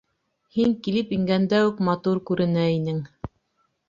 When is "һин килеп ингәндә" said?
0.55-1.59